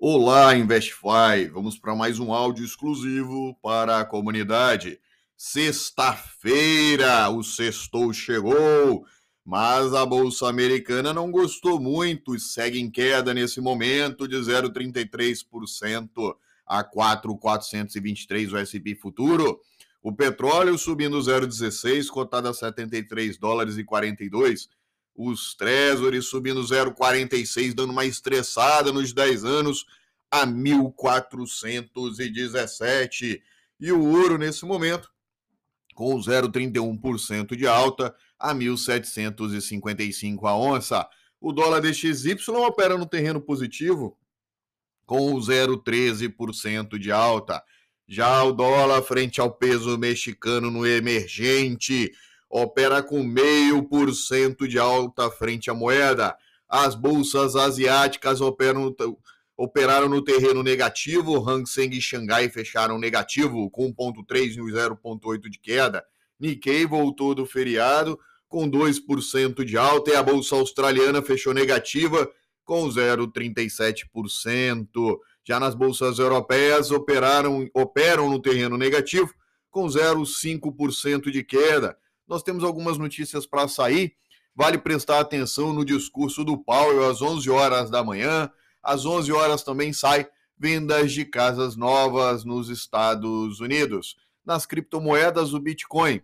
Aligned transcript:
Olá, 0.00 0.54
InvestFi! 0.54 1.48
Vamos 1.52 1.76
para 1.76 1.92
mais 1.92 2.20
um 2.20 2.32
áudio 2.32 2.64
exclusivo 2.64 3.58
para 3.60 3.98
a 3.98 4.04
comunidade. 4.04 5.00
Sexta-feira, 5.36 7.28
o 7.30 7.42
sextou 7.42 8.12
chegou, 8.12 9.04
mas 9.44 9.92
a 9.92 10.06
Bolsa 10.06 10.48
Americana 10.48 11.12
não 11.12 11.32
gostou 11.32 11.80
muito 11.80 12.36
e 12.36 12.38
segue 12.38 12.78
em 12.78 12.88
queda 12.88 13.34
nesse 13.34 13.60
momento 13.60 14.28
de 14.28 14.36
0,33% 14.36 16.36
a 16.64 16.84
4,423 16.84 18.52
o 18.52 18.56
S&P 18.56 18.94
Futuro. 18.94 19.60
O 20.00 20.12
petróleo 20.12 20.78
subindo 20.78 21.18
0,16, 21.18 22.06
cotado 22.06 22.46
a 22.46 22.54
73 22.54 23.36
dólares 23.36 23.76
e 23.76 23.82
42 23.82 24.68
os 25.18 25.54
Treasuries 25.56 26.26
subindo 26.26 26.62
0,46, 26.62 27.74
dando 27.74 27.90
uma 27.90 28.04
estressada 28.04 28.92
nos 28.92 29.12
10 29.12 29.44
anos 29.44 29.84
a 30.30 30.46
1.417. 30.46 33.42
E 33.80 33.90
o 33.90 34.00
ouro, 34.00 34.38
nesse 34.38 34.64
momento, 34.64 35.10
com 35.92 36.16
0,31% 36.16 37.56
de 37.56 37.66
alta 37.66 38.14
a 38.38 38.54
1.755 38.54 40.48
a 40.48 40.56
onça. 40.56 41.04
O 41.40 41.52
dólar 41.52 41.80
DXY 41.80 42.36
opera 42.50 42.96
no 42.96 43.06
terreno 43.06 43.40
positivo 43.40 44.16
com 45.04 45.34
0,13% 45.34 46.96
de 46.96 47.10
alta. 47.10 47.60
Já 48.06 48.44
o 48.44 48.52
dólar 48.52 49.02
frente 49.02 49.40
ao 49.40 49.50
peso 49.50 49.98
mexicano 49.98 50.70
no 50.70 50.86
emergente 50.86 52.12
opera 52.48 53.02
com 53.02 53.22
meio 53.22 53.82
por 53.82 54.10
cento 54.14 54.66
de 54.66 54.78
alta 54.78 55.30
frente 55.30 55.68
à 55.70 55.74
moeda. 55.74 56.34
As 56.68 56.94
bolsas 56.94 57.54
asiáticas 57.56 58.40
operam, 58.40 58.94
operaram 59.56 60.08
no 60.08 60.22
terreno 60.22 60.62
negativo. 60.62 61.44
Hang 61.48 61.68
Seng 61.68 61.96
e 61.96 62.00
Xangai 62.00 62.48
fecharam 62.48 62.96
negativo, 62.98 63.68
com 63.70 63.92
1,3 63.92 64.56
e 64.56 64.60
0,8 64.60 65.50
de 65.50 65.58
queda. 65.58 66.04
Nikkei 66.38 66.86
voltou 66.86 67.34
do 67.34 67.44
feriado 67.44 68.16
com 68.48 68.70
2% 68.70 69.64
de 69.64 69.76
alta 69.76 70.10
e 70.10 70.16
a 70.16 70.22
bolsa 70.22 70.54
australiana 70.56 71.20
fechou 71.20 71.52
negativa 71.52 72.30
com 72.64 72.88
0,37%. 72.88 75.18
Já 75.44 75.60
nas 75.60 75.74
bolsas 75.74 76.18
europeias 76.18 76.90
operaram, 76.90 77.68
operam 77.74 78.30
no 78.30 78.40
terreno 78.40 78.78
negativo 78.78 79.34
com 79.70 79.86
0,5% 79.86 81.30
de 81.30 81.42
queda 81.42 81.94
nós 82.28 82.42
temos 82.42 82.62
algumas 82.62 82.98
notícias 82.98 83.46
para 83.46 83.66
sair. 83.66 84.14
Vale 84.54 84.76
prestar 84.76 85.20
atenção 85.20 85.72
no 85.72 85.84
discurso 85.84 86.44
do 86.44 86.58
Powell 86.58 87.08
às 87.08 87.22
11 87.22 87.48
horas 87.48 87.90
da 87.90 88.04
manhã. 88.04 88.50
Às 88.82 89.06
11 89.06 89.32
horas 89.32 89.62
também 89.62 89.92
sai 89.92 90.28
vendas 90.58 91.12
de 91.12 91.24
casas 91.24 91.76
novas 91.76 92.44
nos 92.44 92.68
Estados 92.68 93.60
Unidos. 93.60 94.16
Nas 94.44 94.66
criptomoedas, 94.66 95.54
o 95.54 95.60
Bitcoin, 95.60 96.20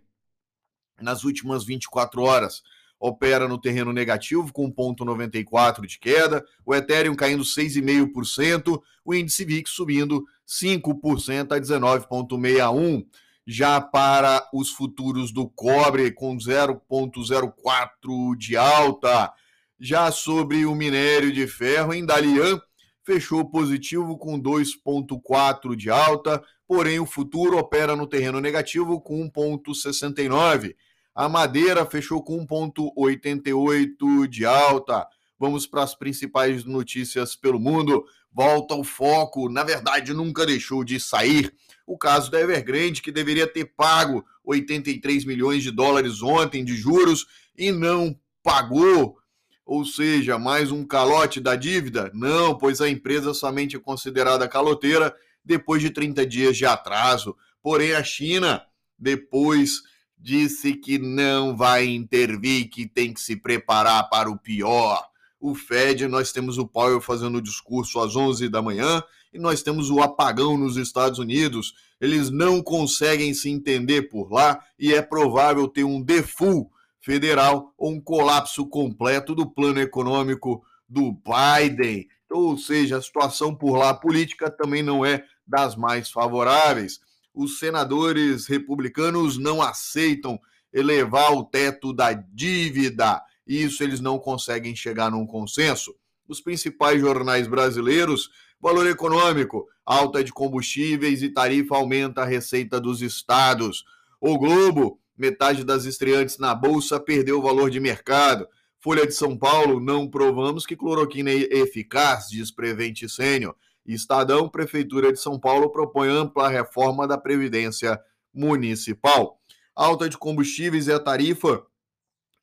nas 1.00 1.25
últimas 1.25 1.64
24 1.64 2.22
horas, 2.22 2.62
opera 2.98 3.47
no 3.47 3.58
terreno 3.58 3.92
negativo 3.92 4.52
com 4.52 4.72
0,94 4.72 5.86
de 5.86 5.98
queda, 5.98 6.44
o 6.64 6.75
Ethereum 6.75 7.14
caindo 7.14 7.42
6,5%, 7.42 8.80
o 9.05 9.14
índice 9.14 9.44
VIX 9.44 9.70
subindo 9.70 10.25
5% 10.47 11.52
a 11.52 11.60
19,61 11.60 13.06
já 13.47 13.81
para 13.81 14.48
os 14.53 14.70
futuros 14.70 15.33
do 15.33 15.48
cobre 15.48 16.11
com 16.11 16.37
0,04 16.37 18.37
de 18.37 18.56
alta. 18.56 19.33
Já 19.78 20.11
sobre 20.11 20.64
o 20.64 20.75
minério 20.75 21.33
de 21.33 21.47
ferro 21.47 21.92
em 21.92 22.06
Dalian, 22.06 22.61
fechou 23.05 23.45
positivo 23.45 24.17
com 24.17 24.41
2,4 24.41 25.77
de 25.77 25.91
alta, 25.91 26.42
porém 26.67 26.98
o 26.98 27.06
futuro 27.06 27.59
opera 27.59 27.95
no 27.95 28.06
terreno 28.06 28.41
negativo 28.41 29.00
com 29.00 29.31
1,69. 29.31 30.75
A 31.15 31.28
madeira 31.28 31.84
fechou 31.84 32.22
com 32.22 32.47
1,88 32.47 34.26
de 34.26 34.47
alta. 34.47 35.06
Vamos 35.39 35.67
para 35.67 35.83
as 35.83 35.95
principais 35.95 36.65
notícias 36.65 37.34
pelo 37.34 37.59
mundo. 37.59 38.05
Volta 38.33 38.75
o 38.75 38.84
foco, 38.84 39.49
na 39.49 39.62
verdade, 39.62 40.12
nunca 40.12 40.45
deixou 40.45 40.84
de 40.84 40.99
sair 40.99 41.55
o 41.87 41.99
caso 41.99 42.31
da 42.31 42.41
Evergrande, 42.41 43.03
que 43.03 43.12
deveria 43.12 43.47
ter 43.47 43.67
pago 43.77 44.25
83 44.44 45.25
milhões 45.25 45.62
de 45.62 45.71
dólares 45.71 46.23
ontem 46.23 46.65
de 46.65 46.77
juros 46.77 47.27
e 47.56 47.71
não 47.71 48.19
pagou. 48.43 49.19
Ou 49.65 49.84
seja, 49.84 50.39
mais 50.39 50.71
um 50.71 50.84
calote 50.84 51.41
da 51.41 51.56
dívida? 51.56 52.11
Não, 52.12 52.56
pois 52.56 52.81
a 52.81 52.89
empresa 52.89 53.33
somente 53.33 53.77
é 53.77 53.81
considerada 53.81 54.49
caloteira 54.49 55.15
depois 55.44 55.81
de 55.81 55.91
30 55.91 56.27
dias 56.27 56.56
de 56.56 56.67
atraso. 56.67 57.37
Porém, 57.62 57.93
a 57.94 58.05
China, 58.05 58.62
depois 58.99 59.83
disse 60.19 60.75
que 60.75 60.99
não 60.99 61.56
vai 61.56 61.87
intervir, 61.87 62.69
que 62.69 62.87
tem 62.87 63.12
que 63.12 63.21
se 63.21 63.37
preparar 63.37 64.09
para 64.09 64.31
o 64.31 64.39
pior. 64.39 65.03
O 65.47 65.55
Fed, 65.55 66.09
nós 66.09 66.32
temos 66.32 66.56
o 66.56 66.66
Powell 66.66 67.03
fazendo 67.03 67.37
o 67.37 67.43
discurso 67.43 68.00
às 68.00 68.16
11 68.16 68.49
da 68.49 68.62
manhã 68.62 69.03
e 69.31 69.38
nós 69.38 69.62
temos 69.62 69.91
o 69.91 70.00
apagão 70.00 70.56
nos 70.56 70.78
Estados 70.78 71.19
Unidos. 71.19 71.75
Eles 72.00 72.31
não 72.31 72.62
conseguem 72.62 73.34
se 73.34 73.50
entender 73.50 74.09
por 74.09 74.32
lá 74.32 74.59
e 74.78 74.94
é 74.94 75.03
provável 75.03 75.69
ter 75.69 75.84
um 75.84 76.00
default 76.00 76.71
federal 76.99 77.75
ou 77.77 77.93
um 77.93 78.00
colapso 78.00 78.66
completo 78.66 79.34
do 79.34 79.47
plano 79.47 79.78
econômico 79.81 80.65
do 80.88 81.12
Biden. 81.12 82.09
Ou 82.31 82.56
seja, 82.56 82.97
a 82.97 83.03
situação 83.03 83.55
por 83.55 83.76
lá 83.76 83.93
política 83.93 84.50
também 84.50 84.82
não 84.82 85.05
é 85.05 85.22
das 85.47 85.76
mais 85.76 86.11
favoráveis. 86.11 87.00
Os 87.34 87.59
senadores 87.59 88.47
republicanos 88.47 89.37
não 89.37 89.61
aceitam 89.61 90.41
elevar 90.72 91.34
o 91.34 91.44
teto 91.44 91.93
da 91.93 92.15
dívida. 92.15 93.21
Isso 93.47 93.82
eles 93.82 94.00
não 94.00 94.19
conseguem 94.19 94.75
chegar 94.75 95.10
num 95.10 95.27
consenso. 95.27 95.94
Os 96.27 96.41
principais 96.41 97.00
jornais 97.00 97.47
brasileiros 97.47 98.31
Valor 98.65 98.87
econômico, 98.87 99.69
alta 99.84 100.25
de 100.25 100.32
combustíveis 100.32 101.22
e 101.22 101.28
tarifa 101.28 101.77
aumenta 101.77 102.22
a 102.22 102.25
receita 102.25 102.81
dos 102.81 103.03
estados. 103.03 103.84
O 104.19 104.38
Globo, 104.38 104.99
metade 105.15 105.62
das 105.62 105.84
estreantes 105.84 106.38
na 106.38 106.55
bolsa 106.55 106.99
perdeu 106.99 107.38
o 107.38 107.43
valor 107.43 107.69
de 107.69 107.78
mercado. 107.78 108.49
Folha 108.81 109.06
de 109.06 109.12
São 109.12 109.37
Paulo, 109.37 109.81
não 109.81 110.09
provamos 110.09 110.65
que 110.65 110.76
cloroquina 110.76 111.31
é 111.31 111.59
eficaz, 111.59 112.28
diz 112.31 112.50
Prevente 112.50 113.06
Sênior. 113.06 113.55
Estadão, 113.84 114.49
Prefeitura 114.49 115.12
de 115.12 115.21
São 115.21 115.38
Paulo 115.38 115.69
propõe 115.69 116.09
ampla 116.09 116.49
reforma 116.49 117.06
da 117.06 117.19
Previdência 117.19 118.00
Municipal. 118.32 119.38
Alta 119.76 120.09
de 120.09 120.16
combustíveis 120.16 120.87
e 120.87 120.93
a 120.93 120.99
tarifa 120.99 121.62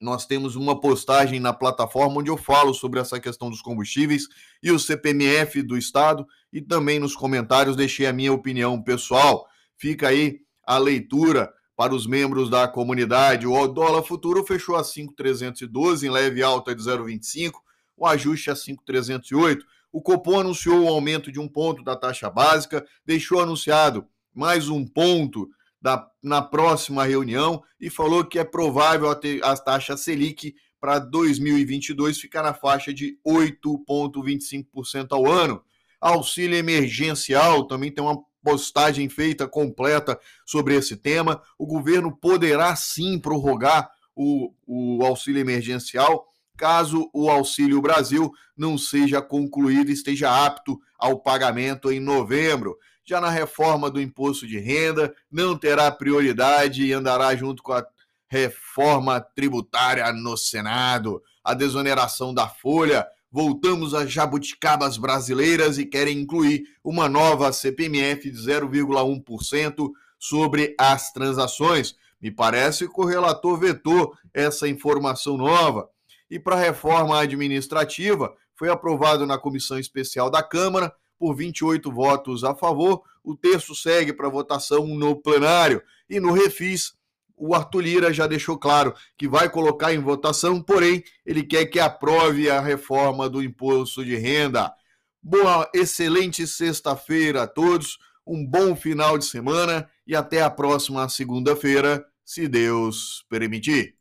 nós 0.01 0.25
temos 0.25 0.55
uma 0.55 0.79
postagem 0.79 1.39
na 1.39 1.53
plataforma 1.53 2.19
onde 2.19 2.31
eu 2.31 2.35
falo 2.35 2.73
sobre 2.73 2.99
essa 2.99 3.19
questão 3.19 3.51
dos 3.51 3.61
combustíveis 3.61 4.27
e 4.61 4.71
o 4.71 4.79
CPMF 4.79 5.61
do 5.61 5.77
Estado 5.77 6.25
e 6.51 6.59
também 6.59 6.99
nos 6.99 7.15
comentários 7.15 7.75
deixei 7.75 8.07
a 8.07 8.13
minha 8.13 8.33
opinião 8.33 8.81
pessoal. 8.81 9.47
Fica 9.77 10.07
aí 10.07 10.39
a 10.65 10.79
leitura 10.79 11.53
para 11.75 11.93
os 11.93 12.07
membros 12.07 12.49
da 12.49 12.67
comunidade. 12.67 13.45
O 13.45 13.67
dólar 13.67 14.03
futuro 14.03 14.43
fechou 14.43 14.75
a 14.75 14.83
5,312 14.83 16.07
em 16.07 16.09
leve 16.09 16.41
alta 16.41 16.73
de 16.75 16.81
0,25, 16.81 17.53
o 17.95 18.07
ajuste 18.07 18.49
a 18.49 18.55
5,308. 18.55 19.63
O 19.91 20.01
Copom 20.01 20.39
anunciou 20.39 20.83
o 20.83 20.87
aumento 20.87 21.31
de 21.31 21.39
um 21.39 21.47
ponto 21.47 21.83
da 21.83 21.95
taxa 21.95 22.29
básica, 22.29 22.83
deixou 23.05 23.39
anunciado 23.39 24.07
mais 24.33 24.67
um 24.67 24.85
ponto 24.85 25.49
da, 25.81 26.07
na 26.21 26.41
próxima 26.41 27.03
reunião 27.03 27.63
e 27.79 27.89
falou 27.89 28.23
que 28.23 28.37
é 28.37 28.43
provável 28.43 29.09
a, 29.09 29.57
taxa 29.57 29.97
Selic 29.97 30.55
para 30.79 30.99
2022 30.99 32.19
ficar 32.19 32.43
na 32.43 32.53
faixa 32.53 32.93
de 32.93 33.17
8,25% 33.25 35.07
ao 35.11 35.29
ano. 35.29 35.63
Auxílio 35.99 36.57
emergencial 36.57 37.65
também 37.65 37.91
tem 37.91 38.03
uma 38.03 38.21
postagem 38.43 39.07
feita 39.07 39.47
completa 39.47 40.19
sobre 40.45 40.75
esse 40.75 40.95
tema. 40.97 41.41
O 41.57 41.65
governo 41.65 42.15
poderá 42.15 42.75
sim 42.75 43.19
prorrogar 43.19 43.89
o, 44.15 44.53
o 44.65 45.03
auxílio 45.05 45.39
emergencial 45.39 46.27
caso 46.61 47.09
o 47.11 47.27
Auxílio 47.27 47.81
Brasil 47.81 48.31
não 48.55 48.77
seja 48.77 49.19
concluído 49.19 49.89
e 49.89 49.93
esteja 49.93 50.45
apto 50.45 50.79
ao 50.95 51.19
pagamento 51.19 51.91
em 51.91 51.99
novembro 51.99 52.77
já 53.05 53.19
na 53.19 53.29
reforma 53.29 53.89
do 53.89 54.01
imposto 54.01 54.47
de 54.47 54.59
renda, 54.59 55.13
não 55.31 55.57
terá 55.57 55.91
prioridade 55.91 56.85
e 56.85 56.93
andará 56.93 57.35
junto 57.35 57.63
com 57.63 57.73
a 57.73 57.85
reforma 58.29 59.19
tributária 59.19 60.11
no 60.13 60.37
Senado, 60.37 61.21
a 61.43 61.53
desoneração 61.53 62.33
da 62.33 62.47
folha. 62.47 63.05
Voltamos 63.29 63.93
às 63.93 64.11
jabuticabas 64.11 64.97
brasileiras 64.97 65.77
e 65.77 65.85
querem 65.85 66.19
incluir 66.19 66.63
uma 66.83 67.09
nova 67.09 67.51
CPMF 67.51 68.29
de 68.29 68.37
0,1% 68.37 69.89
sobre 70.19 70.75
as 70.79 71.11
transações. 71.11 71.95
Me 72.21 72.29
parece 72.29 72.87
que 72.87 73.01
o 73.01 73.05
relator 73.05 73.57
vetou 73.57 74.13
essa 74.33 74.67
informação 74.67 75.37
nova. 75.37 75.89
E 76.29 76.39
para 76.39 76.55
a 76.55 76.59
reforma 76.59 77.19
administrativa, 77.19 78.33
foi 78.55 78.69
aprovado 78.69 79.25
na 79.25 79.37
comissão 79.37 79.79
especial 79.79 80.29
da 80.29 80.43
Câmara 80.43 80.93
por 81.21 81.35
28 81.35 81.91
votos 81.91 82.43
a 82.43 82.55
favor. 82.55 83.03
O 83.23 83.35
texto 83.35 83.75
segue 83.75 84.11
para 84.11 84.27
votação 84.27 84.87
no 84.87 85.15
plenário. 85.15 85.83
E 86.09 86.19
no 86.19 86.33
refis, 86.33 86.95
o 87.37 87.53
Arthur 87.53 87.81
Lira 87.81 88.11
já 88.11 88.25
deixou 88.25 88.57
claro 88.57 88.95
que 89.15 89.27
vai 89.27 89.47
colocar 89.47 89.93
em 89.93 89.99
votação, 89.99 90.59
porém, 90.59 91.03
ele 91.23 91.43
quer 91.43 91.67
que 91.67 91.79
aprove 91.79 92.49
a 92.49 92.59
reforma 92.59 93.29
do 93.29 93.43
imposto 93.43 94.03
de 94.03 94.15
renda. 94.15 94.73
Boa, 95.21 95.69
excelente 95.75 96.47
sexta-feira 96.47 97.43
a 97.43 97.47
todos, 97.47 97.99
um 98.25 98.43
bom 98.43 98.75
final 98.75 99.15
de 99.15 99.25
semana 99.25 99.87
e 100.07 100.15
até 100.15 100.41
a 100.41 100.49
próxima 100.49 101.07
segunda-feira, 101.07 102.03
se 102.25 102.47
Deus 102.47 103.23
permitir. 103.29 103.95